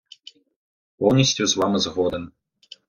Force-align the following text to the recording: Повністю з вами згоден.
Повністю 0.97 1.47
з 1.47 1.57
вами 1.57 1.79
згоден. 1.79 2.31